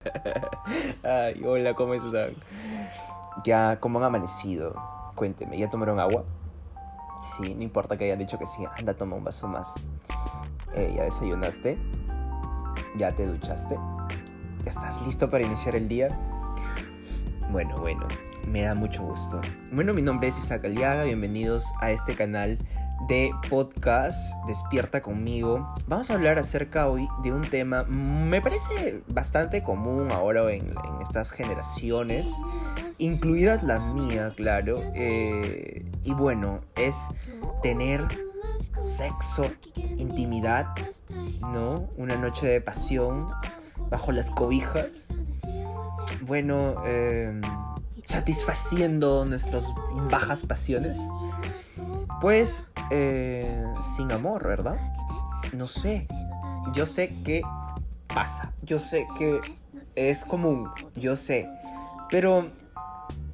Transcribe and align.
Ay, 1.02 1.42
hola, 1.44 1.74
¿cómo 1.74 1.92
están? 1.92 2.34
Ya, 3.44 3.78
¿cómo 3.80 3.98
han 3.98 4.06
amanecido? 4.06 4.74
Cuénteme, 5.14 5.58
¿ya 5.58 5.68
tomaron 5.68 6.00
agua? 6.00 6.24
Sí, 7.20 7.54
no 7.54 7.62
importa 7.62 7.98
que 7.98 8.04
hayan 8.04 8.18
dicho 8.18 8.38
que 8.38 8.46
sí, 8.46 8.64
anda, 8.78 8.94
toma 8.94 9.16
un 9.16 9.24
vaso 9.24 9.46
más. 9.46 9.74
Eh, 10.74 10.94
¿Ya 10.96 11.02
desayunaste? 11.04 11.78
¿Ya 12.96 13.14
te 13.14 13.26
duchaste? 13.26 13.78
¿Ya 14.64 14.70
estás 14.70 15.04
listo 15.04 15.28
para 15.28 15.44
iniciar 15.44 15.76
el 15.76 15.86
día? 15.86 16.08
Bueno, 17.50 17.76
bueno, 17.78 18.08
me 18.48 18.62
da 18.62 18.74
mucho 18.74 19.02
gusto. 19.02 19.42
Bueno, 19.70 19.92
mi 19.92 20.00
nombre 20.00 20.28
es 20.28 20.38
Isaac 20.38 20.64
Aliaga, 20.64 21.04
bienvenidos 21.04 21.66
a 21.80 21.90
este 21.90 22.14
canal 22.14 22.56
de 23.08 23.32
podcast 23.48 24.34
Despierta 24.46 25.02
conmigo. 25.02 25.72
Vamos 25.86 26.10
a 26.10 26.14
hablar 26.14 26.38
acerca 26.38 26.88
hoy 26.88 27.08
de 27.22 27.32
un 27.32 27.42
tema, 27.42 27.84
me 27.84 28.40
parece 28.40 29.02
bastante 29.08 29.62
común 29.62 30.08
ahora 30.12 30.50
en, 30.52 30.74
estas 31.02 31.30
generaciones, 31.30 32.28
incluidas 32.98 33.62
la 33.62 33.80
mía, 33.80 34.32
claro. 34.36 34.82
Eh, 34.94 35.90
y 36.04 36.12
bueno, 36.14 36.60
es 36.76 36.96
tener 37.62 38.06
sexo, 38.82 39.44
intimidad, 39.96 40.66
¿no? 41.40 41.88
Una 41.96 42.16
noche 42.16 42.46
de 42.46 42.60
pasión 42.60 43.28
bajo 43.90 44.12
las 44.12 44.30
cobijas. 44.30 45.08
Bueno, 46.22 46.84
em, 46.86 47.40
satisfaciendo 48.06 49.24
nuestras 49.24 49.72
bajas 50.10 50.42
pasiones. 50.42 50.98
Pues 52.20 52.66
eh, 52.90 53.64
sin 53.96 54.12
amor, 54.12 54.46
¿verdad? 54.46 54.76
No 55.52 55.66
sé. 55.66 56.06
Yo 56.72 56.86
sé 56.86 57.22
que 57.24 57.42
pasa. 58.06 58.52
Yo 58.62 58.78
sé 58.78 59.06
que 59.18 59.40
es 59.94 60.24
común. 60.24 60.70
Yo 60.94 61.16
sé. 61.16 61.48
Pero, 62.10 62.50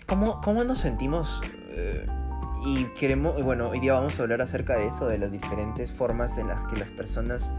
¿cómo, 0.07 0.41
cómo 0.41 0.65
nos 0.65 0.79
sentimos? 0.79 1.41
Eh, 1.71 2.07
y 2.65 2.85
queremos, 2.95 3.43
bueno, 3.43 3.69
hoy 3.69 3.81
día 3.81 3.95
vamos 3.95 4.19
a 4.19 4.23
hablar 4.23 4.43
acerca 4.43 4.77
de 4.77 4.87
eso, 4.87 5.07
de 5.07 5.19
las 5.19 5.33
diferentes 5.33 5.93
formas 5.93 6.37
en 6.39 6.49
las 6.49 6.65
que 6.65 6.77
las 6.77 6.91
personas 6.91 7.53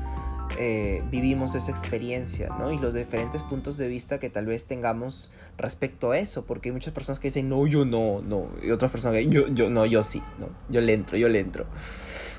eh, 0.58 1.04
vivimos 1.12 1.56
esa 1.56 1.72
experiencia, 1.72 2.50
¿no? 2.60 2.72
Y 2.72 2.80
los 2.80 2.94
diferentes 2.94 3.44
puntos 3.44 3.78
de 3.78 3.88
vista 3.88 4.20
que 4.20 4.30
tal 4.30 4.46
vez 4.46 4.66
tengamos 4.66 5.32
respecto 5.58 6.12
a 6.12 6.20
eso, 6.20 6.46
porque 6.46 6.70
hay 6.70 6.74
muchas 6.74 6.94
personas 6.94 7.20
que 7.20 7.28
dicen, 7.28 7.50
no, 7.50 7.68
yo 7.68 7.86
no, 7.86 8.22
no, 8.22 8.50
y 8.62 8.72
otras 8.72 8.92
personas 8.92 9.18
que 9.18 9.28
yo, 9.28 9.48
yo, 9.48 9.70
no, 9.70 9.86
yo 9.86 10.04
sí, 10.04 10.22
no, 10.40 10.50
yo 10.70 10.82
le 10.82 10.94
entro, 10.94 11.18
yo 11.18 11.30
le 11.30 11.40
entro. 11.40 11.66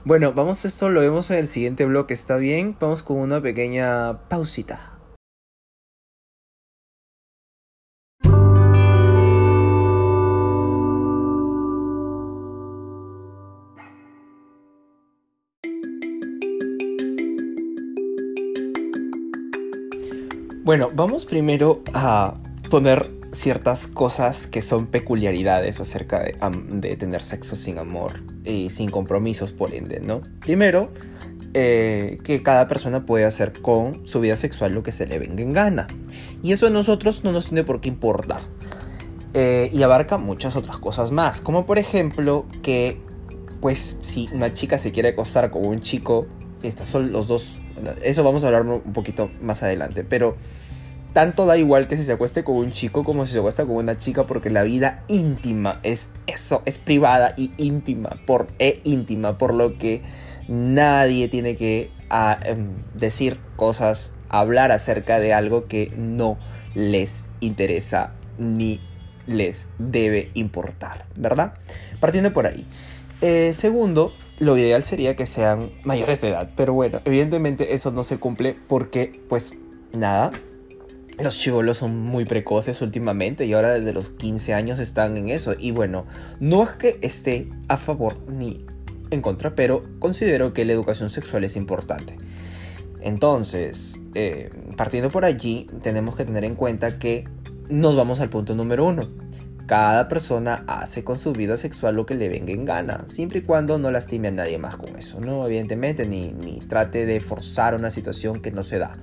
Bueno, 0.04 0.32
vamos 0.32 0.64
a 0.64 0.68
esto, 0.68 0.88
lo 0.88 1.00
vemos 1.00 1.30
en 1.30 1.38
el 1.38 1.46
siguiente 1.46 1.84
bloque, 1.84 2.14
¿está 2.14 2.36
bien? 2.36 2.76
Vamos 2.80 3.02
con 3.02 3.18
una 3.18 3.42
pequeña 3.42 4.28
pausita. 4.28 4.97
Bueno, 20.68 20.90
vamos 20.92 21.24
primero 21.24 21.82
a 21.94 22.34
poner 22.68 23.10
ciertas 23.32 23.86
cosas 23.86 24.46
que 24.46 24.60
son 24.60 24.86
peculiaridades 24.86 25.80
acerca 25.80 26.22
de, 26.22 26.96
tener 26.96 27.22
sexo 27.22 27.56
sin 27.56 27.78
amor 27.78 28.22
y 28.44 28.68
sin 28.68 28.90
compromisos, 28.90 29.52
por 29.52 29.72
ende, 29.72 30.00
¿no? 30.00 30.20
Primero, 30.40 30.90
eh, 31.54 32.18
que 32.22 32.42
cada 32.42 32.68
persona 32.68 33.06
puede 33.06 33.24
hacer 33.24 33.62
con 33.62 34.06
su 34.06 34.20
vida 34.20 34.36
sexual 34.36 34.74
lo 34.74 34.82
que 34.82 34.92
se 34.92 35.06
le 35.06 35.18
venga 35.18 35.42
en 35.42 35.54
gana. 35.54 35.88
Y 36.42 36.52
eso 36.52 36.66
a 36.66 36.70
nosotros 36.70 37.24
no 37.24 37.32
nos 37.32 37.46
tiene 37.46 37.64
por 37.64 37.80
qué 37.80 37.88
importar. 37.88 38.42
Eh, 39.32 39.70
y 39.72 39.82
abarca 39.82 40.18
muchas 40.18 40.54
otras 40.54 40.76
cosas 40.76 41.12
más, 41.12 41.40
como 41.40 41.64
por 41.64 41.78
ejemplo 41.78 42.44
que, 42.62 43.00
pues, 43.62 43.96
si 44.02 44.28
una 44.34 44.52
chica 44.52 44.76
se 44.76 44.92
quiere 44.92 45.08
acostar 45.08 45.50
con 45.50 45.64
un 45.64 45.80
chico, 45.80 46.26
estos 46.62 46.88
son 46.88 47.10
los 47.10 47.26
dos 47.26 47.56
eso 48.02 48.24
vamos 48.24 48.44
a 48.44 48.48
hablar 48.48 48.62
un 48.62 48.92
poquito 48.92 49.30
más 49.40 49.62
adelante. 49.62 50.04
Pero 50.04 50.36
tanto 51.12 51.46
da 51.46 51.56
igual 51.56 51.88
que 51.88 51.96
si 51.96 52.02
se 52.02 52.12
acueste 52.12 52.44
con 52.44 52.56
un 52.56 52.70
chico 52.70 53.02
como 53.04 53.26
si 53.26 53.32
se 53.32 53.38
acuesta 53.38 53.66
con 53.66 53.76
una 53.76 53.96
chica 53.96 54.26
porque 54.26 54.50
la 54.50 54.62
vida 54.62 55.04
íntima 55.08 55.80
es 55.82 56.08
eso, 56.26 56.62
es 56.66 56.78
privada 56.78 57.34
y 57.36 57.52
íntima, 57.56 58.20
por 58.26 58.48
e 58.58 58.80
íntima, 58.84 59.38
por 59.38 59.54
lo 59.54 59.78
que 59.78 60.02
nadie 60.48 61.28
tiene 61.28 61.56
que 61.56 61.90
ah, 62.10 62.38
em, 62.44 62.82
decir 62.94 63.40
cosas, 63.56 64.12
hablar 64.28 64.70
acerca 64.72 65.18
de 65.18 65.32
algo 65.32 65.66
que 65.66 65.92
no 65.96 66.38
les 66.74 67.24
interesa 67.40 68.12
ni 68.38 68.80
les 69.26 69.66
debe 69.78 70.30
importar, 70.34 71.06
¿verdad? 71.16 71.54
Partiendo 72.00 72.32
por 72.32 72.46
ahí. 72.46 72.66
Eh, 73.20 73.52
segundo, 73.52 74.12
lo 74.40 74.56
ideal 74.56 74.82
sería 74.84 75.16
que 75.16 75.26
sean 75.26 75.70
mayores 75.84 76.20
de 76.20 76.28
edad, 76.28 76.50
pero 76.56 76.74
bueno, 76.74 77.00
evidentemente 77.04 77.74
eso 77.74 77.90
no 77.90 78.02
se 78.02 78.18
cumple 78.18 78.56
porque, 78.68 79.20
pues, 79.28 79.54
nada, 79.92 80.32
los 81.18 81.38
chivolos 81.38 81.78
son 81.78 81.98
muy 81.98 82.24
precoces 82.24 82.80
últimamente 82.80 83.46
y 83.46 83.52
ahora 83.52 83.74
desde 83.74 83.92
los 83.92 84.10
15 84.10 84.54
años 84.54 84.78
están 84.78 85.16
en 85.16 85.28
eso. 85.28 85.54
Y 85.58 85.72
bueno, 85.72 86.06
no 86.38 86.62
es 86.62 86.70
que 86.70 86.98
esté 87.02 87.48
a 87.66 87.76
favor 87.76 88.18
ni 88.28 88.64
en 89.10 89.22
contra, 89.22 89.54
pero 89.54 89.82
considero 89.98 90.52
que 90.52 90.64
la 90.64 90.72
educación 90.72 91.10
sexual 91.10 91.42
es 91.44 91.56
importante. 91.56 92.16
Entonces, 93.00 94.00
eh, 94.14 94.50
partiendo 94.76 95.10
por 95.10 95.24
allí, 95.24 95.66
tenemos 95.82 96.14
que 96.14 96.24
tener 96.24 96.44
en 96.44 96.54
cuenta 96.54 96.98
que 96.98 97.24
nos 97.68 97.96
vamos 97.96 98.20
al 98.20 98.28
punto 98.28 98.54
número 98.54 98.84
uno 98.84 99.08
cada 99.68 100.08
persona 100.08 100.64
hace 100.66 101.04
con 101.04 101.18
su 101.18 101.34
vida 101.34 101.58
sexual 101.58 101.94
lo 101.94 102.06
que 102.06 102.14
le 102.14 102.30
venga 102.30 102.54
en 102.54 102.64
gana, 102.64 103.04
siempre 103.06 103.40
y 103.40 103.42
cuando 103.42 103.78
no 103.78 103.90
lastime 103.90 104.28
a 104.28 104.30
nadie 104.30 104.56
más 104.56 104.76
con 104.76 104.96
eso, 104.96 105.20
¿no? 105.20 105.46
Evidentemente, 105.46 106.06
ni, 106.06 106.32
ni 106.32 106.58
trate 106.60 107.04
de 107.04 107.20
forzar 107.20 107.74
una 107.74 107.90
situación 107.90 108.40
que 108.40 108.50
no 108.50 108.62
se 108.62 108.78
da. 108.78 108.94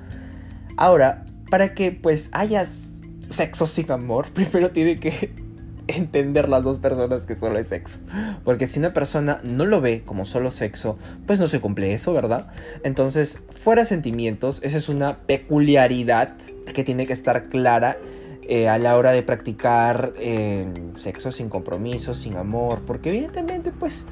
Ahora, 0.76 1.24
para 1.52 1.76
que 1.76 1.92
pues 1.92 2.30
hayas 2.32 2.94
sexo 3.30 3.68
sin 3.68 3.92
amor, 3.92 4.26
primero 4.34 4.72
tiene 4.72 4.98
que 5.00 5.32
entender 5.88 6.50
las 6.50 6.64
dos 6.64 6.80
personas 6.80 7.28
que 7.28 7.36
solo 7.36 7.60
es 7.60 7.68
sexo. 7.68 8.00
Porque 8.44 8.66
si 8.66 8.80
una 8.80 8.92
persona 8.92 9.40
no 9.44 9.66
lo 9.66 9.82
ve 9.82 10.02
como 10.04 10.26
solo 10.26 10.50
sexo, 10.50 10.98
pues 11.28 11.40
no 11.40 11.46
se 11.46 11.62
cumple 11.62 11.94
eso, 11.94 12.12
¿verdad? 12.12 12.48
Entonces, 12.84 13.44
fuera 13.52 13.86
sentimientos, 13.86 14.62
esa 14.64 14.78
es 14.78 14.90
una 14.90 15.20
peculiaridad 15.28 16.36
que 16.74 16.84
tiene 16.84 17.06
que 17.06 17.14
estar 17.14 17.50
clara 17.50 18.00
eh, 18.48 18.70
a 18.70 18.78
la 18.78 18.98
hora 18.98 19.12
de 19.12 19.24
practicar 19.24 20.14
eh, 20.18 20.68
sexo 20.98 21.32
sin 21.32 21.50
compromiso, 21.50 22.14
sin 22.14 22.38
amor, 22.38 22.82
porque 22.86 23.10
evidentemente 23.10 23.72
pues 23.72 24.06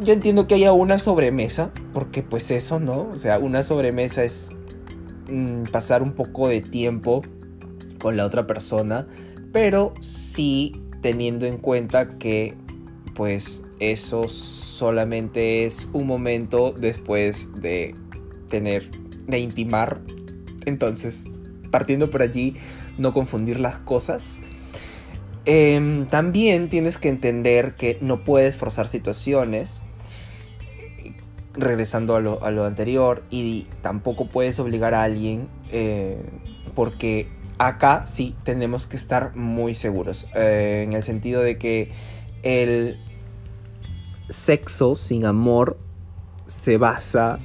yo 0.00 0.12
entiendo 0.12 0.46
que 0.48 0.54
haya 0.54 0.72
una 0.72 0.98
sobremesa, 0.98 1.70
porque 1.92 2.22
pues 2.22 2.50
eso, 2.50 2.80
¿no? 2.80 3.10
O 3.12 3.18
sea, 3.18 3.38
una 3.38 3.62
sobremesa 3.62 4.24
es 4.24 4.50
mm, 5.28 5.64
pasar 5.64 6.02
un 6.02 6.12
poco 6.12 6.48
de 6.48 6.60
tiempo 6.60 7.22
con 7.98 8.16
la 8.16 8.26
otra 8.26 8.46
persona, 8.46 9.06
pero 9.52 9.92
sí 10.00 10.80
teniendo 11.00 11.46
en 11.46 11.58
cuenta 11.58 12.08
que 12.08 12.54
pues 13.14 13.62
eso 13.80 14.28
solamente 14.28 15.64
es 15.64 15.88
un 15.92 16.06
momento 16.06 16.72
después 16.72 17.48
de 17.60 17.94
tener, 18.48 18.90
de 19.26 19.38
intimar. 19.40 20.00
Entonces, 20.64 21.24
partiendo 21.70 22.10
por 22.10 22.22
allí, 22.22 22.54
no 22.98 23.12
confundir 23.12 23.60
las 23.60 23.78
cosas. 23.78 24.38
Em, 25.44 26.06
también 26.06 26.68
tienes 26.68 26.98
que 26.98 27.08
entender 27.08 27.74
que 27.74 27.98
no 28.00 28.22
puedes 28.22 28.56
forzar 28.56 28.86
situaciones, 28.86 29.82
regresando 31.54 32.14
a 32.16 32.20
lo, 32.20 32.64
anterior, 32.64 33.24
y 33.30 33.66
tampoco 33.82 34.28
puedes 34.28 34.58
obligar 34.60 34.94
a 34.94 35.02
alguien, 35.02 35.48
eh, 35.70 36.18
porque 36.74 37.28
acá 37.58 38.06
sí 38.06 38.36
tenemos 38.44 38.86
que 38.86 38.96
estar 38.96 39.34
muy 39.36 39.74
seguros, 39.74 40.28
eh, 40.34 40.84
en 40.86 40.92
el 40.92 41.02
sentido 41.02 41.42
de 41.42 41.58
que 41.58 41.90
el 42.42 42.98
sexo 44.28 44.94
sin 44.94 45.26
amor 45.26 45.78
se 46.46 46.78
basa 46.78 47.38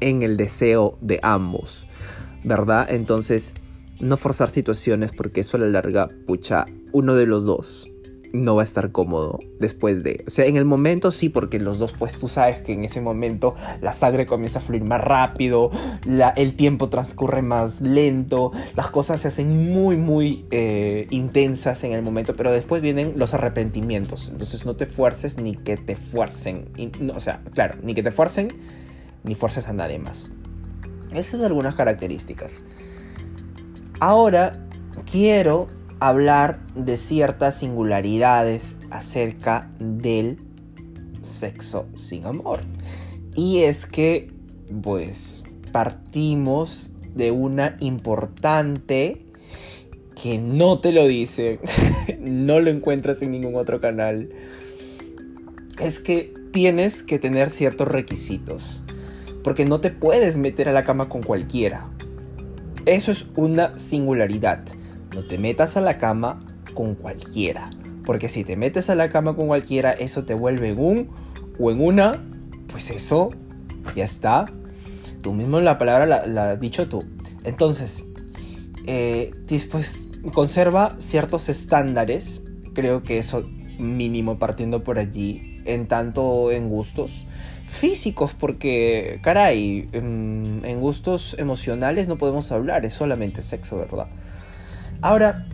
en 0.00 0.22
el 0.22 0.36
deseo 0.36 0.98
de 1.00 1.18
ambos, 1.22 1.86
¿verdad? 2.44 2.86
Entonces, 2.90 3.54
no 4.00 4.16
forzar 4.16 4.50
situaciones 4.50 5.12
porque 5.12 5.40
eso 5.40 5.56
a 5.56 5.60
la 5.60 5.66
larga, 5.66 6.08
pucha, 6.26 6.64
uno 6.92 7.14
de 7.14 7.26
los 7.26 7.44
dos 7.44 7.90
no 8.34 8.56
va 8.56 8.62
a 8.62 8.64
estar 8.64 8.90
cómodo 8.90 9.38
después 9.60 10.02
de. 10.02 10.24
O 10.26 10.30
sea, 10.30 10.46
en 10.46 10.56
el 10.56 10.64
momento 10.64 11.12
sí, 11.12 11.28
porque 11.28 11.60
los 11.60 11.78
dos, 11.78 11.94
pues 11.96 12.18
tú 12.18 12.26
sabes 12.26 12.62
que 12.62 12.72
en 12.72 12.84
ese 12.84 13.00
momento 13.00 13.54
la 13.80 13.92
sangre 13.92 14.26
comienza 14.26 14.58
a 14.58 14.62
fluir 14.62 14.82
más 14.82 15.00
rápido, 15.00 15.70
la, 16.04 16.30
el 16.30 16.56
tiempo 16.56 16.88
transcurre 16.88 17.42
más 17.42 17.80
lento, 17.80 18.50
las 18.74 18.90
cosas 18.90 19.20
se 19.20 19.28
hacen 19.28 19.72
muy, 19.72 19.96
muy 19.96 20.46
eh, 20.50 21.06
intensas 21.10 21.84
en 21.84 21.92
el 21.92 22.02
momento, 22.02 22.34
pero 22.34 22.50
después 22.50 22.82
vienen 22.82 23.12
los 23.16 23.34
arrepentimientos. 23.34 24.30
Entonces 24.30 24.66
no 24.66 24.74
te 24.74 24.86
fuerces 24.86 25.38
ni 25.38 25.54
que 25.54 25.76
te 25.76 25.94
fuercen. 25.94 26.68
o 27.14 27.20
sea, 27.20 27.40
claro, 27.54 27.76
ni 27.82 27.94
que 27.94 28.02
te 28.02 28.10
fuercen 28.10 28.48
ni 29.22 29.36
fuerces 29.36 29.68
a 29.68 29.72
nadie 29.72 30.00
más. 30.00 30.32
Esas 31.12 31.38
son 31.38 31.46
algunas 31.46 31.76
características. 31.76 32.62
Ahora, 34.00 34.66
quiero 35.10 35.68
hablar 36.00 36.60
de 36.74 36.96
ciertas 36.96 37.58
singularidades 37.58 38.76
acerca 38.90 39.70
del 39.78 40.38
sexo 41.22 41.86
sin 41.94 42.26
amor. 42.26 42.60
Y 43.34 43.60
es 43.60 43.86
que, 43.86 44.30
pues, 44.82 45.44
partimos 45.72 46.92
de 47.14 47.30
una 47.30 47.76
importante 47.80 49.24
que 50.20 50.38
no 50.38 50.78
te 50.80 50.92
lo 50.92 51.06
dicen, 51.06 51.60
no 52.20 52.60
lo 52.60 52.70
encuentras 52.70 53.22
en 53.22 53.32
ningún 53.32 53.56
otro 53.56 53.80
canal. 53.80 54.30
Es 55.80 55.98
que 55.98 56.34
tienes 56.52 57.02
que 57.02 57.18
tener 57.18 57.50
ciertos 57.50 57.88
requisitos. 57.88 58.82
Porque 59.42 59.66
no 59.66 59.80
te 59.80 59.90
puedes 59.90 60.38
meter 60.38 60.68
a 60.68 60.72
la 60.72 60.84
cama 60.84 61.08
con 61.08 61.22
cualquiera. 61.22 61.90
Eso 62.86 63.10
es 63.12 63.26
una 63.36 63.78
singularidad. 63.78 64.64
No 65.14 65.24
te 65.24 65.38
metas 65.38 65.76
a 65.76 65.80
la 65.80 65.98
cama 65.98 66.40
con 66.74 66.94
cualquiera. 66.94 67.70
Porque 68.04 68.28
si 68.28 68.44
te 68.44 68.56
metes 68.56 68.90
a 68.90 68.94
la 68.94 69.10
cama 69.10 69.34
con 69.34 69.46
cualquiera, 69.46 69.92
eso 69.92 70.24
te 70.24 70.34
vuelve 70.34 70.70
en 70.70 70.78
un 70.78 71.08
o 71.58 71.70
en 71.70 71.80
una. 71.80 72.22
Pues 72.70 72.90
eso 72.90 73.30
ya 73.96 74.04
está. 74.04 74.46
Tú 75.22 75.32
mismo 75.32 75.60
la 75.60 75.78
palabra 75.78 76.26
la, 76.26 76.50
has 76.50 76.60
dicho 76.60 76.88
tú. 76.88 77.04
Entonces, 77.44 78.04
pues 79.70 80.08
conserva 80.34 80.96
ciertos 80.98 81.48
estándares. 81.48 82.42
Creo 82.74 83.02
que 83.02 83.18
eso 83.18 83.48
mínimo 83.78 84.38
partiendo 84.38 84.84
por 84.84 84.98
allí. 84.98 85.53
En 85.64 85.86
tanto 85.86 86.50
en 86.50 86.68
gustos 86.68 87.26
físicos, 87.66 88.34
porque, 88.34 89.20
caray, 89.22 89.88
en, 89.92 90.60
en, 90.64 90.80
gustos 90.80 91.34
emocionales 91.38 92.08
no 92.08 92.18
podemos 92.18 92.52
hablar, 92.52 92.84
es 92.84 92.92
solamente 92.92 93.42
sexo, 93.42 93.78
¿verdad? 93.78 94.06
Ahora, 95.00 95.46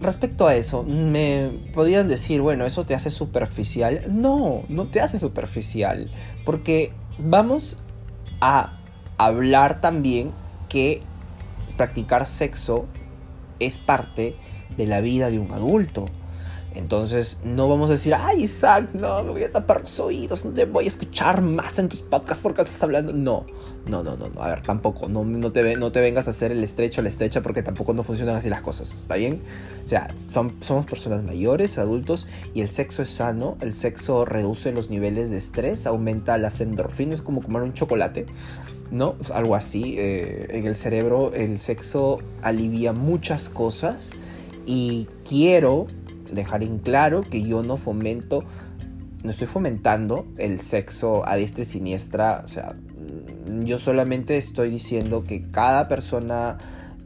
respecto 0.00 0.46
a 0.46 0.54
eso, 0.54 0.82
me 0.82 1.50
podrían 1.72 2.08
decir, 2.08 2.40
bueno, 2.40 2.66
eso 2.66 2.84
te 2.84 2.94
hace 2.94 3.10
superficial. 3.10 4.04
No, 4.08 4.64
no 4.68 4.86
te 4.86 5.00
hace 5.00 5.18
superficial, 5.18 6.10
porque 6.44 6.92
vamos 7.18 7.82
a 8.40 8.78
hablar 9.18 9.80
también 9.80 10.32
que 10.68 11.02
practicar 11.76 12.26
sexo 12.26 12.86
es 13.60 13.78
parte 13.78 14.36
de 14.76 14.86
la 14.86 15.00
vida 15.00 15.30
de 15.30 15.38
un 15.38 15.52
adulto. 15.52 16.06
Entonces 16.76 17.40
no 17.42 17.68
vamos 17.68 17.88
a 17.88 17.92
decir, 17.92 18.14
ay 18.14 18.44
Isaac, 18.44 18.90
no, 18.92 19.22
me 19.22 19.30
voy 19.30 19.42
a 19.44 19.50
tapar 19.50 19.80
los 19.80 19.98
oídos, 19.98 20.44
no 20.44 20.52
te 20.52 20.66
voy 20.66 20.84
a 20.84 20.88
escuchar 20.88 21.40
más 21.40 21.78
en 21.78 21.88
tus 21.88 22.02
podcasts 22.02 22.42
porque 22.42 22.62
estás 22.62 22.82
hablando. 22.82 23.12
No, 23.12 23.46
no, 23.86 24.02
no, 24.02 24.16
no, 24.16 24.28
no. 24.28 24.42
a 24.42 24.48
ver, 24.48 24.62
tampoco, 24.62 25.08
no, 25.08 25.24
no, 25.24 25.52
te, 25.52 25.76
no 25.76 25.90
te 25.90 26.00
vengas 26.00 26.28
a 26.28 26.30
hacer 26.30 26.52
el 26.52 26.62
estrecho, 26.62 27.02
la 27.02 27.08
estrecha 27.08 27.42
porque 27.42 27.62
tampoco 27.62 27.94
no 27.94 28.02
funcionan 28.02 28.36
así 28.36 28.48
las 28.48 28.60
cosas, 28.60 28.92
¿está 28.92 29.16
bien? 29.16 29.42
O 29.84 29.88
sea, 29.88 30.08
son, 30.16 30.56
somos 30.60 30.86
personas 30.86 31.22
mayores, 31.22 31.78
adultos 31.78 32.26
y 32.54 32.60
el 32.60 32.70
sexo 32.70 33.02
es 33.02 33.08
sano, 33.08 33.56
el 33.60 33.72
sexo 33.72 34.24
reduce 34.24 34.72
los 34.72 34.90
niveles 34.90 35.30
de 35.30 35.38
estrés, 35.38 35.86
aumenta 35.86 36.36
las 36.38 36.60
endorfinas, 36.60 37.22
como 37.22 37.42
comer 37.42 37.62
un 37.62 37.74
chocolate. 37.74 38.26
¿no? 38.90 39.16
Algo 39.34 39.56
así. 39.56 39.96
Eh, 39.98 40.46
en 40.50 40.66
el 40.66 40.76
cerebro 40.76 41.32
el 41.34 41.58
sexo 41.58 42.18
alivia 42.42 42.92
muchas 42.92 43.48
cosas 43.48 44.12
y 44.64 45.08
quiero 45.28 45.86
dejar 46.32 46.62
en 46.62 46.78
claro 46.78 47.22
que 47.22 47.42
yo 47.42 47.62
no 47.62 47.76
fomento, 47.76 48.44
no 49.22 49.30
estoy 49.30 49.46
fomentando 49.46 50.26
el 50.38 50.60
sexo 50.60 51.26
a 51.28 51.36
diestra 51.36 51.62
y 51.62 51.66
siniestra, 51.66 52.42
o 52.44 52.48
sea, 52.48 52.76
yo 53.64 53.78
solamente 53.78 54.36
estoy 54.36 54.70
diciendo 54.70 55.22
que 55.22 55.42
cada 55.50 55.88
persona 55.88 56.58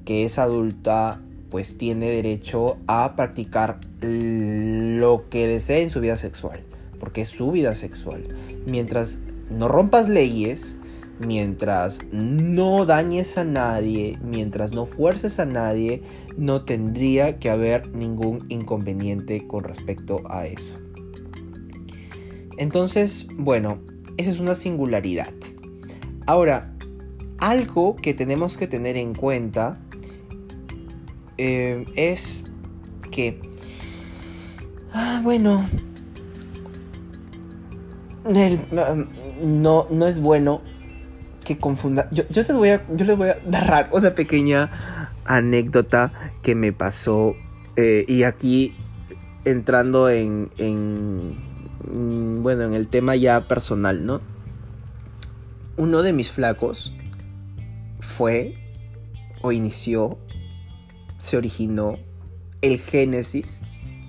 que 0.05 0.25
es 0.25 0.39
adulta 0.39 1.21
pues 1.51 1.79
tiene 1.79 2.11
derecho 2.11 2.79
a 2.87 3.17
practicar 3.17 3.81
lo 4.01 5.29
que 5.29 5.47
desee 5.47 5.83
en 5.83 5.91
su 5.91 6.01
vida 6.01 6.17
sexual, 6.17 6.61
porque 6.99 7.23
es 7.23 7.29
su 7.29 7.51
vida 7.51 7.75
sexual. 7.75 8.25
Mientras 8.67 9.19
no 9.51 9.69
rompas 9.69 10.09
leyes, 10.09 10.79
mientras 11.21 12.01
no 12.11 12.87
dañes 12.87 13.37
a 13.37 13.45
nadie, 13.45 14.19
mientras 14.23 14.73
no 14.73 14.87
fuerces 14.87 15.39
a 15.39 15.45
nadie, 15.45 16.03
no 16.37 16.65
tendría 16.65 17.39
que 17.39 17.51
haber 17.51 17.95
ningún 17.95 18.47
inconveniente 18.49 19.47
con 19.47 19.65
respecto 19.65 20.23
a 20.29 20.47
eso. 20.47 20.79
Entonces, 22.57 23.29
bueno, 23.37 23.81
esa 24.17 24.31
es 24.31 24.41
una 24.41 24.55
singularidad. 24.55 25.33
Ahora, 26.27 26.75
algo 27.39 27.97
que 27.97 28.15
tenemos 28.15 28.57
que 28.57 28.67
tener 28.67 28.97
en 28.97 29.15
cuenta 29.15 29.79
eh, 31.39 31.85
es 31.97 32.45
que, 33.11 33.41
ah, 34.93 35.21
bueno, 35.23 35.67
no, 39.43 39.87
no 39.91 40.07
es 40.07 40.21
bueno 40.21 40.61
que 41.45 41.59
confunda. 41.59 42.09
Yo, 42.11 42.25
les 42.31 42.55
voy 42.55 42.71
a, 42.71 42.87
yo 42.95 43.05
les 43.05 43.17
voy 43.17 43.31
a 43.31 43.39
narrar 43.47 43.89
una 43.93 44.15
pequeña 44.15 44.71
anécdota 45.25 46.13
que 46.43 46.55
me 46.55 46.73
pasó. 46.73 47.35
Eh, 47.77 48.05
y 48.09 48.25
aquí 48.25 48.75
entrando 49.45 50.09
en, 50.09 50.51
en. 50.59 51.39
Mm, 51.93 52.43
bueno, 52.43 52.65
en 52.65 52.75
el 52.75 52.89
tema 52.89 53.17
ya 53.17 53.49
personal, 53.49 54.05
¿no? 54.05 54.21
Uno 55.77 56.03
de 56.03 56.13
mis 56.13 56.31
flacos 56.31 56.95
fue 58.01 58.55
o 59.41 59.53
inició, 59.53 60.19
se 61.17 61.39
originó, 61.39 61.97
el 62.61 62.79
génesis 62.79 63.63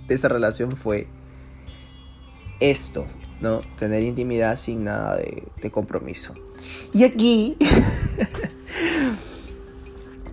de 0.07 0.15
esa 0.15 0.27
relación 0.27 0.75
fue 0.75 1.07
esto, 2.59 3.07
¿no? 3.39 3.61
Tener 3.77 4.03
intimidad 4.03 4.57
sin 4.57 4.83
nada 4.83 5.15
de 5.15 5.71
compromiso. 5.71 6.33
Y 6.93 7.03
aquí... 7.03 7.57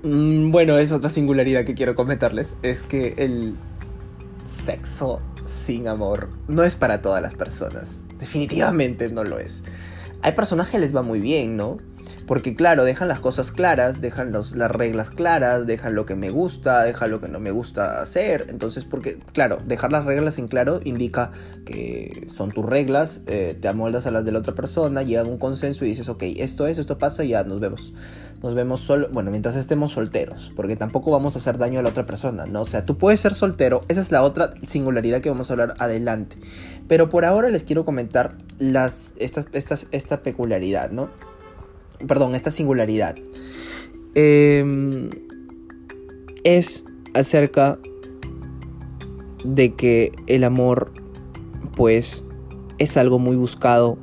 Mm, 0.02 0.52
bueno, 0.52 0.78
es 0.78 0.92
otra 0.92 1.10
singularidad 1.10 1.64
que 1.64 1.75
quiero 1.75 1.96
comentarles. 1.96 2.54
Es 2.62 2.84
que 2.84 3.14
el 3.19 3.56
sexo 4.46 5.20
sin 5.44 5.88
amor 5.88 6.28
no 6.46 6.62
es 6.62 6.76
para 6.76 7.02
todas 7.02 7.20
las 7.20 7.34
personas. 7.34 8.02
Definitivamente 8.19 9.10
no 9.10 9.25
lo 9.25 9.38
es. 9.38 9.64
Hay 10.23 10.32
personas 10.32 10.70
que 10.70 10.79
les 10.79 10.94
va 10.94 11.03
muy 11.03 11.20
bien, 11.20 11.56
¿no? 11.56 11.79
Porque 12.26 12.55
claro, 12.55 12.85
dejan 12.85 13.09
las 13.09 13.20
cosas 13.20 13.53
claras, 13.53 14.03
dejan 14.03 14.32
las 14.32 14.70
reglas 14.70 15.11
claras, 15.11 15.66
dejan 15.66 15.95
lo 15.95 16.04
que 16.04 16.14
me 16.14 16.28
gusta, 16.31 16.83
dejan 16.85 17.11
lo 17.11 17.21
que 17.21 17.28
no 17.28 17.40
me 17.40 17.50
gusta 17.50 18.02
hacer. 18.02 18.47
Entonces, 18.50 18.85
porque 18.85 19.19
claro, 19.33 19.61
dejar 19.64 19.92
las 19.92 20.04
reglas 20.04 20.38
en 20.38 20.49
claro 20.49 20.81
indica 20.85 21.31
que 21.64 22.26
son 22.28 22.50
tus 22.50 22.66
reglas, 22.66 23.23
eh, 23.26 23.57
te 23.59 23.69
amoldas 23.69 24.07
a 24.07 24.11
las 24.11 24.25
de 24.26 24.33
la 24.33 24.40
otra 24.40 24.54
persona, 24.54 25.02
llegan 25.02 25.26
a 25.26 25.31
un 25.31 25.38
consenso 25.38 25.85
y 25.87 25.88
dices, 25.88 26.09
ok, 26.11 26.23
esto 26.37 26.66
es, 26.66 26.78
esto 26.78 26.99
pasa 26.99 27.25
ya 27.25 27.45
nos 27.45 27.61
vemos. 27.61 27.95
Nos 28.42 28.54
vemos 28.54 28.80
solo, 28.80 29.09
bueno, 29.11 29.30
mientras 29.30 29.57
estemos 29.57 29.92
solteros, 29.92 30.52
porque 30.54 30.76
tampoco 30.76 31.11
vamos 31.11 31.35
a 31.35 31.40
hacer 31.40 31.59
daño 31.59 31.80
a 31.80 31.83
la 31.83 31.88
otra 31.88 32.07
persona, 32.07 32.47
¿no? 32.47 32.61
O 32.61 32.64
sea, 32.64 32.85
tú 32.85 32.97
puedes 32.97 33.21
ser 33.21 33.35
soltero, 33.35 33.83
esa 33.88 34.00
es 34.00 34.12
la 34.12 34.23
otra 34.23 34.54
singularidad 34.66 35.21
que 35.21 35.28
vamos 35.28 35.50
a 35.50 35.54
hablar 35.54 35.75
adelante. 35.78 36.37
Pero 36.87 37.09
por 37.09 37.25
ahora 37.25 37.49
les 37.49 37.64
quiero 37.64 37.85
comentar 37.85 38.38
las, 38.59 39.12
estas, 39.16 39.47
estas, 39.52 39.88
esta 39.90 40.23
peculiaridad, 40.23 40.90
¿no? 40.90 41.11
perdón, 42.07 42.35
esta 42.35 42.50
singularidad, 42.50 43.16
em, 44.14 45.11
es 46.45 46.85
acerca 47.14 47.78
de 49.45 49.75
que 49.75 50.12
el 50.26 50.45
amor, 50.45 50.92
pues, 51.76 52.25
es 52.78 52.97
algo 52.97 53.18
muy 53.18 53.37
buscado 53.37 53.99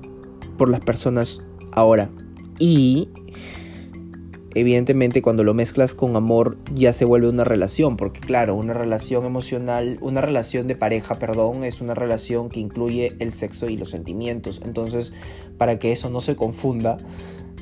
por 0.57 0.69
las 0.69 0.81
personas 0.81 1.41
ahora. 1.71 2.09
Y 2.59 3.09
evidentemente 4.55 5.21
cuando 5.21 5.43
lo 5.43 5.53
mezclas 5.53 5.93
con 5.93 6.15
amor 6.15 6.57
ya 6.73 6.93
se 6.93 7.05
vuelve 7.05 7.27
una 7.27 7.43
relación, 7.43 7.97
porque 7.97 8.21
claro, 8.21 8.55
una 8.55 8.73
relación 8.73 9.25
emocional, 9.25 9.97
una 10.01 10.21
relación 10.21 10.67
de 10.67 10.75
pareja, 10.75 11.15
perdón, 11.15 11.65
es 11.65 11.81
una 11.81 11.93
relación 11.93 12.49
que 12.49 12.61
incluye 12.61 13.15
el 13.19 13.33
sexo 13.33 13.67
y 13.69 13.75
los 13.75 13.89
sentimientos. 13.89 14.61
Entonces, 14.65 15.13
para 15.57 15.77
que 15.77 15.91
eso 15.91 16.09
no 16.09 16.21
se 16.21 16.37
confunda, 16.37 16.97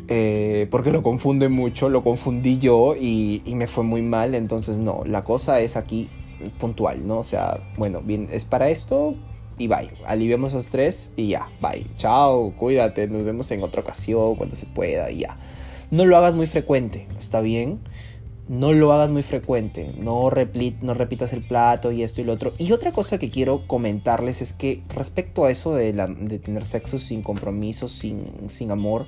eh, 0.07 0.67
porque 0.69 0.91
lo 0.91 1.01
confunde 1.01 1.49
mucho, 1.49 1.89
lo 1.89 2.03
confundí 2.03 2.59
yo 2.59 2.95
y, 2.95 3.41
me 3.55 3.67
fue 3.67 3.83
muy 3.83 4.03
mal, 4.03 4.35
entonces 4.35 4.77
no, 4.77 5.01
la 5.05 5.23
cosa 5.23 5.61
es 5.61 5.75
aquí 5.75 6.09
puntual, 6.59 7.07
¿no? 7.07 7.19
O 7.19 7.23
sea, 7.23 7.71
bueno, 7.77 8.01
bien, 8.01 8.29
es 8.31 8.45
para 8.45 8.69
esto 8.69 9.15
y 9.57 9.67
bye, 9.67 9.89
aliviamos 10.05 10.53
los 10.53 10.65
estrés 10.65 11.11
y 11.15 11.29
ya, 11.29 11.49
bye, 11.59 11.87
chao, 11.97 12.53
cuídate, 12.55 13.07
nos 13.07 13.23
vemos 13.23 13.49
en 13.51 13.63
otra 13.63 13.81
ocasión 13.81 14.35
cuando 14.35 14.55
se 14.55 14.67
pueda 14.67 15.09
y 15.09 15.21
ya. 15.21 15.37
No 15.93 16.05
lo 16.05 16.17
hagas 16.17 16.33
muy 16.33 16.47
frecuente, 16.47 17.05
¿está 17.19 17.39
bien? 17.39 17.79
no 18.47 18.73
lo 18.73 18.91
hagas 18.91 19.09
muy 19.09 19.21
frecuente, 19.21 19.93
no, 19.97 20.29
no 20.81 20.93
repitas 20.93 21.33
el 21.33 21.43
plato 21.43 21.91
y 21.91 22.01
esto 22.03 22.19
y 22.19 22.23
lo 22.23 22.33
otro. 22.33 22.53
Y 22.57 22.71
otra 22.71 22.91
cosa 22.91 23.17
que 23.17 23.29
quiero 23.29 23.67
comentarles 23.67 24.41
es 24.41 24.53
que 24.53 24.81
respecto 24.89 25.45
a 25.45 25.51
eso 25.51 25.73
de, 25.75 25.93
tener 26.43 26.65
sexo 26.65 26.97
sin 26.97 27.21
compromiso, 27.21 27.87
sin, 27.87 28.49
sin 28.49 28.71
amor, 28.71 29.05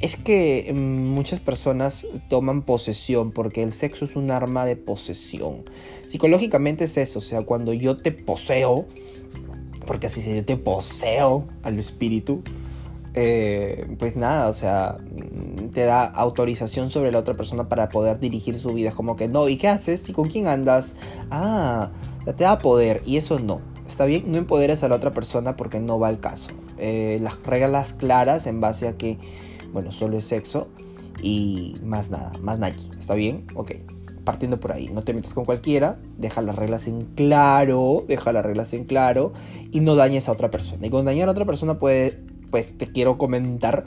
es 0.00 0.16
que 0.16 0.70
mm, 0.72 0.76
muchas 0.76 1.40
personas 1.40 2.06
toman 2.28 2.62
posesión 2.62 3.32
porque 3.32 3.62
el 3.62 3.72
sexo 3.72 4.04
es 4.04 4.14
un 4.14 4.30
arma 4.30 4.66
de 4.66 4.76
posesión. 4.76 5.64
Psicológicamente 6.06 6.84
es 6.84 6.96
eso, 6.96 7.18
o 7.18 7.22
sea, 7.22 7.42
cuando 7.42 7.72
yo 7.72 7.96
te 7.96 8.12
poseo, 8.12 8.86
porque 9.86 10.06
así 10.06 10.20
se 10.20 10.36
yo 10.36 10.44
te 10.44 10.56
poseo 10.56 11.48
al 11.62 11.78
espíritu, 11.78 12.42
eh, 13.18 13.96
pues 13.98 14.14
nada, 14.14 14.46
o 14.48 14.52
sea, 14.52 14.98
te 15.72 15.84
da 15.86 16.04
autorización 16.04 16.90
sobre 16.90 17.10
la 17.10 17.18
otra 17.18 17.32
persona 17.32 17.66
para 17.66 17.88
poder 17.88 18.20
dirigir 18.20 18.58
su 18.58 18.74
vida. 18.74 18.90
Es 18.90 18.94
como 18.94 19.16
que, 19.16 19.26
no, 19.26 19.48
¿y 19.48 19.56
qué 19.56 19.68
haces? 19.68 20.06
¿Y 20.10 20.12
con 20.12 20.28
quién 20.28 20.46
andas? 20.46 20.94
Ah, 21.30 21.90
te 22.26 22.44
da 22.44 22.58
poder 22.58 23.00
y 23.06 23.16
eso 23.16 23.38
no. 23.38 23.62
Está 23.88 24.04
bien, 24.04 24.30
no 24.30 24.36
empoderes 24.36 24.84
a 24.84 24.88
la 24.88 24.96
otra 24.96 25.12
persona 25.12 25.56
porque 25.56 25.80
no 25.80 25.98
va 25.98 26.08
al 26.08 26.20
caso. 26.20 26.50
Eh, 26.76 27.18
las 27.22 27.42
reglas 27.42 27.94
claras 27.94 28.46
en 28.46 28.60
base 28.60 28.86
a 28.86 28.98
que, 28.98 29.18
bueno, 29.72 29.92
solo 29.92 30.18
es 30.18 30.26
sexo 30.26 30.68
y 31.22 31.74
más 31.82 32.10
nada, 32.10 32.32
más 32.42 32.58
Nike. 32.58 32.90
¿Está 32.98 33.14
bien? 33.14 33.46
Ok. 33.54 33.72
Partiendo 34.24 34.60
por 34.60 34.72
ahí, 34.72 34.90
no 34.92 35.02
te 35.02 35.14
metas 35.14 35.32
con 35.32 35.44
cualquiera, 35.44 36.00
deja 36.18 36.42
las 36.42 36.56
reglas 36.56 36.88
en 36.88 37.04
claro, 37.14 38.04
deja 38.08 38.32
las 38.32 38.44
reglas 38.44 38.72
en 38.72 38.84
claro 38.84 39.32
y 39.70 39.80
no 39.80 39.94
dañes 39.94 40.28
a 40.28 40.32
otra 40.32 40.50
persona. 40.50 40.84
Y 40.86 40.90
con 40.90 41.04
dañar 41.06 41.28
a 41.28 41.30
otra 41.30 41.44
persona 41.44 41.78
puede 41.78 42.26
pues 42.56 42.78
te 42.78 42.86
quiero 42.86 43.18
comentar 43.18 43.84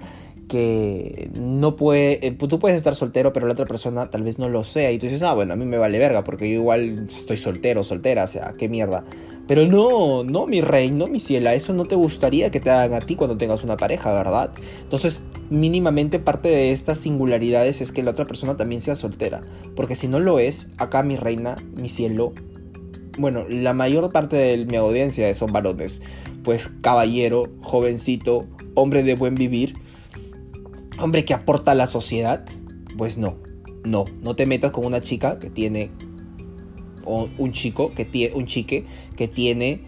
que 0.47 1.31
no 1.33 1.75
puede, 1.75 2.23
eh, 2.27 2.29
tú 2.33 2.59
puedes 2.59 2.77
estar 2.77 2.93
soltero, 2.93 3.33
pero 3.33 3.47
la 3.47 3.53
otra 3.53 3.65
persona 3.65 4.11
tal 4.11 4.21
vez 4.21 4.37
no 4.37 4.47
lo 4.47 4.63
sea. 4.63 4.91
Y 4.91 4.99
tú 4.99 5.07
dices, 5.07 5.23
ah, 5.23 5.33
bueno, 5.33 5.53
a 5.53 5.55
mí 5.55 5.65
me 5.65 5.79
vale 5.79 5.97
verga, 5.97 6.23
porque 6.23 6.47
yo 6.47 6.59
igual 6.59 7.07
estoy 7.07 7.37
soltero, 7.37 7.83
soltera, 7.83 8.25
o 8.25 8.27
sea, 8.27 8.53
qué 8.55 8.69
mierda. 8.69 9.03
Pero 9.47 9.65
no, 9.65 10.23
no, 10.23 10.45
mi 10.45 10.61
rey, 10.61 10.91
no, 10.91 11.07
mi 11.07 11.19
ciela, 11.19 11.55
eso 11.55 11.73
no 11.73 11.85
te 11.85 11.95
gustaría 11.95 12.51
que 12.51 12.59
te 12.59 12.69
hagan 12.69 12.93
a 12.93 13.03
ti 13.03 13.15
cuando 13.15 13.37
tengas 13.37 13.63
una 13.63 13.75
pareja, 13.75 14.13
¿verdad? 14.13 14.51
Entonces, 14.83 15.21
mínimamente 15.49 16.19
parte 16.19 16.49
de 16.49 16.71
estas 16.71 16.99
singularidades 16.99 17.81
es 17.81 17.91
que 17.91 18.03
la 18.03 18.11
otra 18.11 18.27
persona 18.27 18.55
también 18.55 18.81
sea 18.81 18.95
soltera. 18.95 19.41
Porque 19.75 19.95
si 19.95 20.07
no 20.07 20.19
lo 20.19 20.37
es, 20.37 20.67
acá 20.77 21.01
mi 21.01 21.15
reina, 21.15 21.55
mi 21.75 21.89
cielo, 21.89 22.33
bueno, 23.17 23.45
la 23.49 23.73
mayor 23.73 24.11
parte 24.11 24.35
de 24.35 24.63
mi 24.67 24.75
audiencia 24.75 25.33
son 25.33 25.51
varones 25.51 26.03
pues 26.43 26.69
caballero, 26.81 27.47
jovencito, 27.61 28.47
hombre 28.79 29.03
de 29.03 29.15
buen 29.15 29.35
vivir, 29.35 29.75
hombre 30.99 31.25
que 31.25 31.33
aporta 31.33 31.71
a 31.71 31.75
la 31.75 31.87
sociedad, 31.87 32.45
pues 32.97 33.17
no, 33.17 33.37
no, 33.83 34.05
no 34.21 34.35
te 34.35 34.45
metas 34.45 34.71
con 34.71 34.85
una 34.85 35.01
chica 35.01 35.39
que 35.39 35.49
tiene 35.49 35.91
o 37.05 37.29
un 37.37 37.51
chico 37.51 37.93
que 37.93 38.05
tiene 38.05 38.35
un 38.35 38.45
chique 38.45 38.85
que 39.15 39.27
tiene 39.27 39.81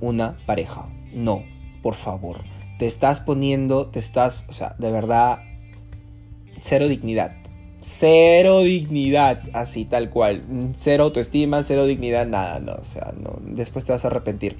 una 0.00 0.38
pareja. 0.46 0.88
No, 1.12 1.42
por 1.82 1.94
favor. 1.94 2.42
Te 2.78 2.86
estás 2.86 3.20
poniendo, 3.20 3.88
te 3.88 3.98
estás, 3.98 4.44
o 4.48 4.52
sea, 4.52 4.74
de 4.78 4.90
verdad 4.90 5.40
cero 6.60 6.88
dignidad. 6.88 7.36
Cero 7.80 8.60
dignidad, 8.60 9.42
así 9.52 9.84
tal 9.84 10.10
cual. 10.10 10.72
Cero 10.74 11.04
autoestima, 11.04 11.62
cero 11.62 11.86
dignidad, 11.86 12.26
nada, 12.26 12.58
no, 12.58 12.72
o 12.72 12.84
sea, 12.84 13.12
no, 13.18 13.38
después 13.42 13.84
te 13.84 13.92
vas 13.92 14.04
a 14.04 14.08
arrepentir. 14.08 14.56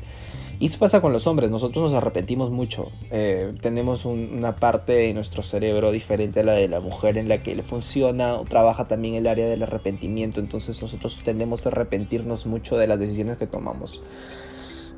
Y 0.61 0.67
eso 0.67 0.79
pasa 0.79 1.01
con 1.01 1.15
los 1.15 1.27
hombres, 1.27 1.51
nosotros 1.51 1.91
nos 1.91 1.95
arrepentimos 1.95 2.51
mucho. 2.51 2.93
Eh, 3.11 3.55
tenemos 3.63 4.05
una 4.05 4.57
parte 4.57 4.93
de 4.93 5.15
nuestro 5.15 5.43
cerebro 5.43 5.91
diferente 5.91 6.41
a 6.41 6.43
la 6.45 6.53
de 6.53 6.69
la 6.69 6.81
mujer 6.81 7.17
en 7.17 7.31
la 7.31 7.43
que 7.43 7.55
le 7.55 7.63
funciona 7.63 8.35
o 8.35 8.45
trabaja 8.45 8.87
también 8.87 9.15
el 9.15 9.27
área 9.27 9.49
del 9.49 9.63
arrepentimiento, 9.63 10.39
entonces 10.39 10.83
nosotros 10.83 11.23
tendemos 11.25 11.65
a 11.65 11.71
arrepentirnos 11.71 12.45
mucho 12.45 12.77
de 12.77 12.87
las 12.87 12.99
decisiones 12.99 13.39
que 13.39 13.47
tomamos. 13.47 14.03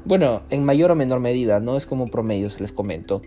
Bueno, 0.04 0.42
en 0.50 0.64
mayor 0.64 0.90
o 0.90 0.96
menor 0.96 1.20
medida, 1.20 1.60
no 1.60 1.76
es 1.76 1.86
como 1.86 2.08
promedios, 2.08 2.60
les 2.60 2.72
comento. 2.72 3.22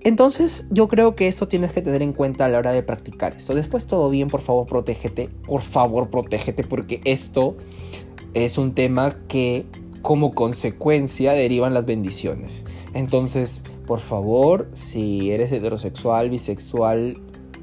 Entonces 0.00 0.66
yo 0.70 0.88
creo 0.88 1.14
que 1.14 1.28
esto 1.28 1.46
tienes 1.46 1.72
que 1.72 1.80
tener 1.80 2.02
en 2.02 2.12
cuenta 2.12 2.46
a 2.46 2.48
la 2.48 2.58
hora 2.58 2.72
de 2.72 2.82
practicar 2.82 3.36
esto. 3.36 3.54
Después 3.54 3.86
todo 3.86 4.10
bien, 4.10 4.26
por 4.26 4.40
favor, 4.40 4.66
protégete. 4.66 5.28
Por 5.46 5.60
favor, 5.60 6.10
protégete 6.10 6.64
porque 6.64 7.00
esto 7.04 7.56
es 8.34 8.58
un 8.58 8.74
tema 8.74 9.14
que 9.28 9.64
como 10.02 10.34
consecuencia 10.34 11.32
derivan 11.32 11.74
las 11.74 11.86
bendiciones. 11.86 12.64
Entonces, 12.92 13.62
por 13.86 14.00
favor, 14.00 14.68
si 14.74 15.30
eres 15.30 15.52
heterosexual, 15.52 16.28
bisexual, 16.28 17.18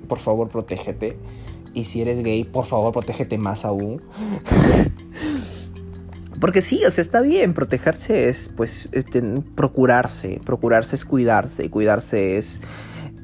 por 0.08 0.19
favor, 0.19 0.50
protégete. 0.50 1.17
Y 1.74 1.84
si 1.84 2.01
eres 2.01 2.24
gay, 2.24 2.43
por 2.46 2.65
favor, 2.65 2.91
protégete 2.91 3.38
más 3.38 3.65
aún. 3.65 4.01
Porque 6.39 6.62
sí, 6.62 6.84
o 6.86 6.91
sea, 6.91 7.01
está 7.01 7.22
bien, 7.22 7.53
protegerse 7.53 8.29
es, 8.29 8.50
pues, 8.55 8.88
este, 8.93 9.22
procurarse, 9.55 10.39
procurarse 10.46 10.96
es 10.96 11.03
cuidarse, 11.03 11.69
cuidarse 11.69 12.38
es 12.38 12.62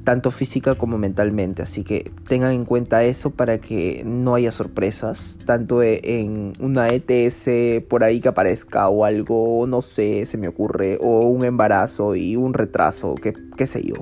tanto 0.05 0.31
física 0.31 0.75
como 0.75 0.97
mentalmente. 0.97 1.61
Así 1.63 1.83
que 1.83 2.11
tengan 2.27 2.53
en 2.53 2.63
cuenta 2.63 3.03
eso 3.03 3.31
para 3.31 3.57
que 3.57 4.03
no 4.05 4.35
haya 4.35 4.53
sorpresas, 4.53 5.39
tanto 5.45 5.83
e, 5.83 5.99
en 6.03 6.53
una 6.59 6.87
ETS 6.87 7.83
por 7.89 8.05
ahí 8.05 8.21
que 8.21 8.29
aparezca 8.29 8.87
o 8.87 9.03
algo, 9.03 9.65
no 9.67 9.81
sé, 9.81 10.25
se 10.25 10.37
me 10.37 10.47
ocurre, 10.47 10.97
o 11.01 11.21
un 11.27 11.43
embarazo 11.43 12.15
y 12.15 12.37
un 12.37 12.53
retraso, 12.53 13.15
qué, 13.15 13.67
sé 13.67 13.81
yo. 13.83 13.95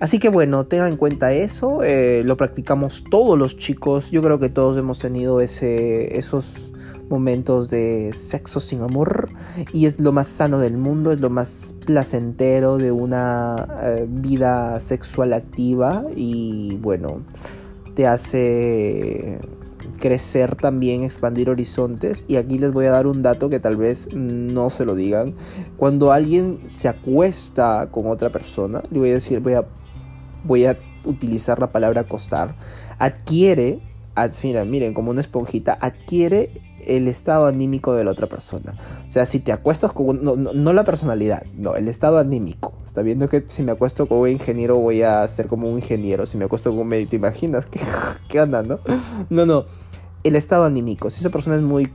Así 0.00 0.18
que 0.18 0.28
bueno, 0.28 0.66
tengan 0.66 0.88
en 0.88 0.96
cuenta 0.96 1.32
eso, 1.32 1.82
eh, 1.82 2.22
lo 2.24 2.36
practicamos 2.36 3.04
todos 3.08 3.38
los 3.38 3.56
chicos, 3.56 4.10
yo 4.10 4.22
creo 4.22 4.38
que 4.38 4.48
todos 4.48 4.78
hemos 4.78 4.98
tenido 4.98 5.40
ese, 5.40 6.16
esos 6.18 6.72
momentos 7.08 7.70
de 7.70 8.12
sexo 8.14 8.60
sin 8.60 8.82
amor 8.82 9.28
y 9.72 9.86
es 9.86 10.00
lo 10.00 10.12
más 10.12 10.26
sano 10.26 10.58
del 10.58 10.76
mundo, 10.76 11.12
es 11.12 11.20
lo 11.20 11.30
más 11.30 11.74
placentero 11.84 12.78
de 12.78 12.92
una 12.92 13.66
eh, 13.82 14.06
vida 14.08 14.78
sexual 14.80 15.32
activa 15.32 16.02
y 16.14 16.76
bueno, 16.76 17.22
te 17.94 18.06
hace 18.06 19.38
crecer 19.98 20.56
también, 20.56 21.02
expandir 21.02 21.50
horizontes 21.50 22.24
y 22.28 22.36
aquí 22.36 22.58
les 22.58 22.72
voy 22.72 22.86
a 22.86 22.90
dar 22.90 23.06
un 23.06 23.22
dato 23.22 23.48
que 23.48 23.60
tal 23.60 23.76
vez 23.76 24.08
no 24.14 24.70
se 24.70 24.84
lo 24.84 24.94
digan. 24.94 25.34
Cuando 25.76 26.12
alguien 26.12 26.70
se 26.72 26.88
acuesta 26.88 27.88
con 27.90 28.06
otra 28.06 28.30
persona, 28.30 28.82
le 28.90 28.98
voy 28.98 29.10
a 29.10 29.14
decir, 29.14 29.40
voy 29.40 29.54
a, 29.54 29.66
voy 30.44 30.66
a 30.66 30.78
utilizar 31.04 31.58
la 31.58 31.72
palabra 31.72 32.02
acostar, 32.02 32.54
adquiere, 32.98 33.80
miren, 34.66 34.94
como 34.94 35.10
una 35.10 35.20
esponjita, 35.20 35.76
adquiere 35.80 36.50
el 36.86 37.06
estado 37.08 37.46
anímico 37.46 37.92
de 37.94 38.04
la 38.04 38.10
otra 38.10 38.28
persona. 38.28 38.74
O 39.06 39.10
sea, 39.10 39.26
si 39.26 39.40
te 39.40 39.52
acuestas 39.52 39.92
con... 39.92 40.22
No, 40.22 40.72
la 40.72 40.84
personalidad, 40.84 41.44
no, 41.54 41.76
el 41.76 41.88
estado 41.88 42.18
anímico. 42.18 42.72
Está 42.84 43.02
viendo 43.02 43.28
que 43.28 43.44
si 43.46 43.62
me 43.62 43.72
acuesto 43.72 44.06
con 44.06 44.18
un 44.18 44.28
ingeniero 44.28 44.76
voy 44.76 45.02
a 45.02 45.26
ser 45.28 45.48
como 45.48 45.68
un 45.68 45.76
ingeniero. 45.76 46.26
Si 46.26 46.38
me 46.38 46.46
acuesto 46.46 46.70
con 46.70 46.80
un 46.80 46.88
médico, 46.88 47.10
¿te 47.10 47.16
imaginas? 47.16 47.66
¿Qué, 47.70 47.80
qué 48.28 48.40
onda, 48.40 48.62
no? 48.62 48.80
No, 49.28 49.46
no. 49.46 49.64
El 50.24 50.36
estado 50.36 50.64
anímico. 50.64 51.10
Si 51.10 51.20
esa 51.20 51.30
persona 51.30 51.56
es 51.56 51.62
muy 51.62 51.92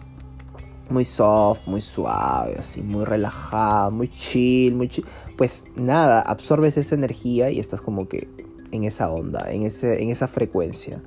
muy 0.90 1.06
soft, 1.06 1.66
muy 1.66 1.82
suave, 1.82 2.56
así, 2.60 2.82
muy 2.82 3.06
relajada, 3.06 3.90
muy 3.90 4.10
chill, 4.10 4.76
muy 4.76 4.90
chill. 4.90 5.06
Pues 5.38 5.64
nada, 5.76 6.22
absorbes 6.22 6.78
esa 6.78 6.94
energía 6.94 7.50
y 7.50 7.60
estás 7.60 7.82
como 7.82 8.08
que 8.08 8.30
en 8.74 8.84
esa 8.84 9.10
onda, 9.10 9.48
en, 9.50 9.64
ese, 9.64 10.04
en 10.04 10.10
esa 10.10 10.28
frecuencia. 10.28 11.02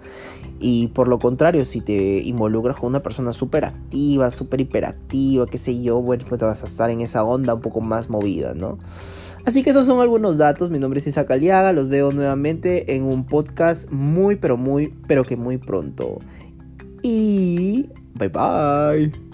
Y 0.59 0.89
por 0.89 1.09
lo 1.09 1.19
contrario, 1.19 1.65
si 1.65 1.81
te 1.81 2.23
involucras 2.23 2.77
con 2.77 2.89
una 2.89 3.03
persona 3.03 3.33
súper 3.33 3.67
activa, 3.67 4.31
súper 4.31 4.61
hiperactiva, 4.63 5.47
qué 5.47 5.59
sé 5.59 5.83
yo, 5.83 6.01
bueno, 6.01 6.25
pues 6.27 6.39
te 6.39 6.45
vas 6.45 6.63
a 6.63 6.67
estar 6.67 6.89
en 6.91 7.03
esa 7.03 7.25
onda 7.25 7.55
un 7.55 7.61
poco 7.61 7.81
más 7.81 8.09
movida, 8.09 8.55
¿no? 8.55 8.79
Así 9.45 9.63
que 9.63 9.71
esos 9.71 9.87
son 9.87 10.01
algunos 10.01 10.39
datos. 10.39 10.71
Mi 10.71 10.79
nombre 10.79 10.99
es 10.99 11.07
Isaac 11.07 11.31
Aliaga. 11.31 11.73
Los 11.73 11.89
veo 11.89 12.11
nuevamente 12.11 12.97
en 12.97 13.05
un 13.05 13.27
podcast 13.27 13.91
muy, 13.91 14.37
pero 14.37 14.57
muy, 14.57 14.93
pero 15.07 15.25
que 15.25 15.37
muy 15.37 15.59
pronto. 15.59 16.19
Y 17.03 17.89
bye 18.15 18.29
bye. 18.29 19.26